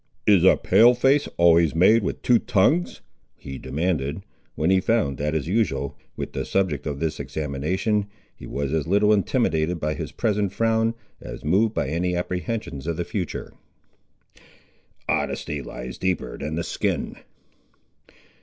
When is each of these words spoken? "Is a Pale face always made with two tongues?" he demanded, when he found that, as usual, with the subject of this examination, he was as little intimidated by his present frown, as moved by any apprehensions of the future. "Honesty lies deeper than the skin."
"Is 0.25 0.43
a 0.43 0.57
Pale 0.57 0.95
face 0.95 1.27
always 1.37 1.75
made 1.75 2.01
with 2.01 2.23
two 2.23 2.39
tongues?" 2.39 3.01
he 3.35 3.59
demanded, 3.59 4.23
when 4.55 4.71
he 4.71 4.81
found 4.81 5.19
that, 5.19 5.35
as 5.35 5.47
usual, 5.47 5.95
with 6.15 6.33
the 6.33 6.43
subject 6.43 6.87
of 6.87 6.99
this 6.99 7.19
examination, 7.19 8.07
he 8.35 8.47
was 8.47 8.73
as 8.73 8.87
little 8.87 9.13
intimidated 9.13 9.79
by 9.79 9.93
his 9.93 10.11
present 10.11 10.53
frown, 10.53 10.95
as 11.21 11.45
moved 11.45 11.75
by 11.75 11.87
any 11.87 12.15
apprehensions 12.15 12.87
of 12.87 12.97
the 12.97 13.05
future. 13.05 13.53
"Honesty 15.07 15.61
lies 15.61 15.99
deeper 15.99 16.35
than 16.35 16.55
the 16.55 16.63
skin." 16.63 17.17